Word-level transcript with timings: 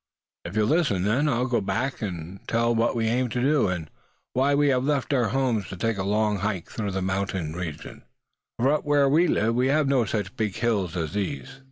If 0.45 0.55
you'll 0.55 0.65
listen, 0.65 1.03
then, 1.03 1.29
I'll 1.29 1.45
go 1.45 1.61
back, 1.61 2.01
and 2.01 2.39
tell 2.47 2.73
what 2.73 2.95
we 2.95 3.05
aim 3.05 3.29
to 3.29 3.39
do; 3.39 3.67
and 3.67 3.87
why 4.33 4.55
we 4.55 4.69
have 4.69 4.83
left 4.83 5.13
our 5.13 5.27
homes 5.27 5.67
to 5.67 5.75
take 5.77 5.99
a 5.99 6.03
long 6.03 6.39
hike 6.39 6.71
through 6.71 6.93
a 6.97 7.03
mountainous 7.03 7.55
region, 7.55 8.01
for 8.57 8.71
up 8.71 8.83
where 8.83 9.07
we 9.07 9.27
live 9.27 9.53
we 9.53 9.67
have 9.67 9.87
no 9.87 10.05
such 10.05 10.35
big 10.35 10.55
hills 10.55 10.97
as 10.97 11.13
these." 11.13 11.59